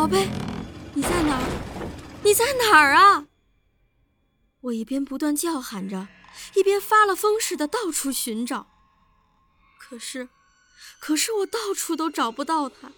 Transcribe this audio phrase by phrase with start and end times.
[0.00, 0.26] 宝贝，
[0.94, 2.20] 你在哪儿？
[2.24, 3.26] 你在哪儿啊？
[4.62, 6.08] 我一边不断叫喊着，
[6.54, 8.66] 一边发了疯似的到处寻找。
[9.78, 10.30] 可是，
[11.00, 12.92] 可是我到处都找不到他。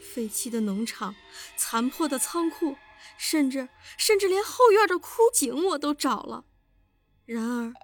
[0.00, 1.14] 废弃的农场，
[1.54, 2.78] 残破的仓库，
[3.18, 6.46] 甚至甚至连后院的枯井我都找了，
[7.26, 7.74] 然而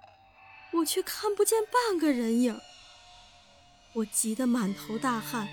[0.79, 2.59] 我却看不见半个人影。
[3.93, 5.47] 我急得满头大汗，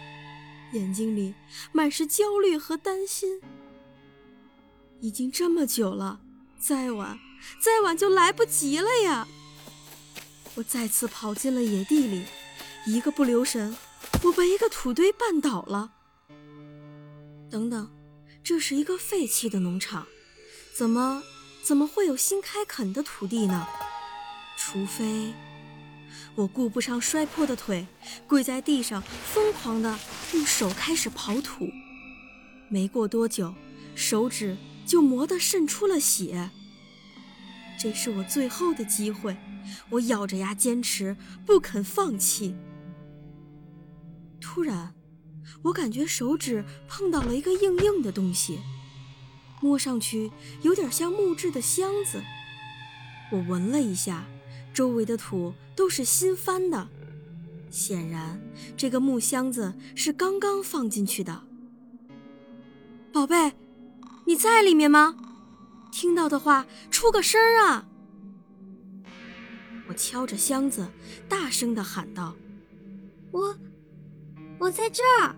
[0.73, 1.35] 眼睛里
[1.73, 3.41] 满是焦虑和担心。
[5.01, 6.21] 已经这么久了，
[6.59, 7.19] 再晚
[7.63, 9.27] 再晚就来不及了呀！
[10.57, 12.25] 我再次跑进了野地里，
[12.87, 13.77] 一个不留神，
[14.25, 15.93] 我被一个土堆绊倒了。
[17.51, 17.91] 等等，
[18.45, 20.07] 这是一个废弃的农场，
[20.75, 21.23] 怎么
[21.63, 23.67] 怎么会有新开垦的土地呢？
[24.59, 25.33] 除非
[26.35, 27.87] 我顾不上摔破的腿，
[28.27, 29.99] 跪在地上，疯狂地
[30.35, 31.69] 用手开始刨土。
[32.69, 33.55] 没过多久，
[33.95, 36.51] 手指就磨得渗出了血。
[37.79, 39.37] 这是我最后的机会，
[39.91, 42.55] 我咬着牙坚持，不肯放弃。
[44.41, 44.95] 突然。
[45.63, 48.61] 我感觉手指碰到了一个硬硬的东西，
[49.61, 50.31] 摸上去
[50.63, 52.23] 有点像木质的箱子。
[53.31, 54.25] 我闻了一下，
[54.73, 56.89] 周围的土都是新翻的，
[57.71, 58.41] 显然
[58.77, 61.43] 这个木箱子是刚刚放进去的。
[63.13, 63.53] 宝贝，
[64.25, 65.17] 你在里面吗？
[65.91, 67.87] 听到的话出个声啊！
[69.89, 70.89] 我敲着箱子，
[71.29, 72.37] 大声的喊道
[73.33, 73.57] ：“我，
[74.61, 75.35] 我在这儿。”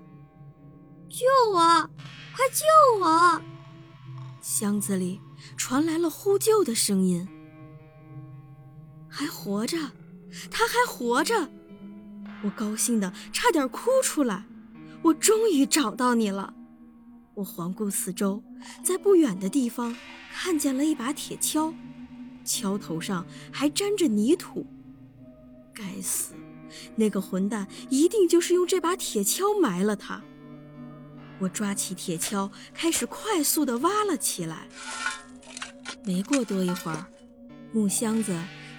[1.09, 1.59] 救我！
[2.34, 2.65] 快救
[3.03, 3.42] 我！
[4.41, 5.21] 箱子里
[5.56, 7.26] 传来了呼救的声音。
[9.14, 9.76] 还活着，
[10.50, 11.50] 他还活着！
[12.42, 14.46] 我高兴的差点哭出来。
[15.02, 16.54] 我终于找到你了！
[17.34, 18.42] 我环顾四周，
[18.82, 19.94] 在不远的地方
[20.32, 21.74] 看见了一把铁锹，
[22.42, 24.64] 锹头上还沾着泥土。
[25.74, 26.32] 该死，
[26.96, 30.22] 那个混蛋一定就是用这把铁锹埋了他。
[31.38, 34.68] 我抓起铁锹，开始快速地挖了起来。
[36.04, 37.06] 没过多一会儿，
[37.72, 38.32] 木箱子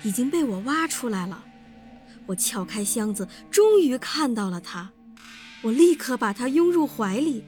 [0.04, 1.44] 已经被我挖出来了。
[2.26, 4.92] 我撬开箱子，终于看到了它。
[5.62, 7.44] 我立刻把它拥入怀里，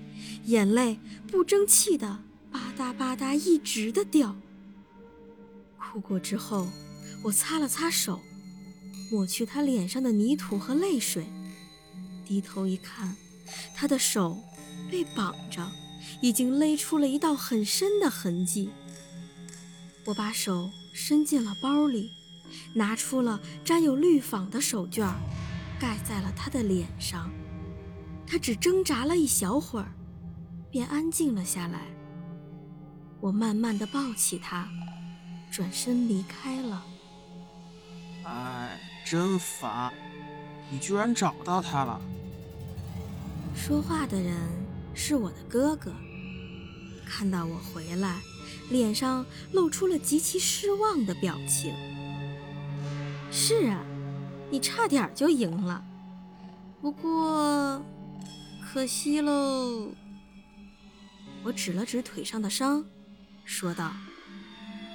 [0.45, 2.07] 眼泪不争气的
[2.51, 4.35] 吧嗒吧嗒一直的掉。
[5.77, 6.67] 哭过之后，
[7.23, 8.19] 我擦了擦手，
[9.11, 11.25] 抹去他脸上的泥土和泪水，
[12.25, 13.15] 低头一看，
[13.75, 14.37] 他的手。
[14.91, 15.67] 被绑着，
[16.21, 18.69] 已经勒出了一道很深的痕迹。
[20.05, 22.11] 我把手伸进了包里，
[22.73, 25.13] 拿出了沾有绿纺的手绢，
[25.79, 27.29] 盖在了他的脸上。
[28.27, 29.91] 他只挣扎了一小会儿，
[30.71, 31.81] 便安静了下来。
[33.19, 34.67] 我慢慢的抱起他，
[35.51, 36.85] 转身离开了。
[38.23, 39.93] 哎，真烦！
[40.71, 42.01] 你居然找到他了。
[43.55, 44.35] 说话的人。
[44.97, 45.91] 是我的哥哥，
[47.05, 48.21] 看到我回来，
[48.69, 51.73] 脸上露出了极其失望的表情。
[53.37, 53.83] 是啊，
[54.49, 55.83] 你差点就赢了，
[56.81, 57.83] 不过
[58.63, 59.91] 可惜喽。
[61.43, 62.85] 我指了指腿上的伤，
[63.43, 63.91] 说道：“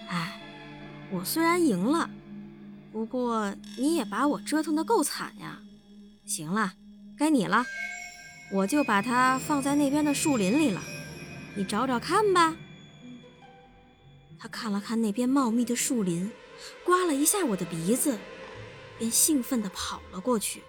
[0.09, 0.41] 哎，
[1.11, 2.09] 我虽然赢了，
[2.91, 5.59] 不过你也把我折腾得够惨呀。
[6.25, 6.73] 行了，
[7.19, 7.67] 该你了。”
[8.53, 10.81] 我就把它放在那边的树林里了，
[11.55, 12.57] 你找找看吧。
[14.39, 16.31] 他看了看那边茂密的树林，
[16.85, 18.19] 刮了一下我的鼻子，
[18.99, 20.63] 便兴奋地跑了过去。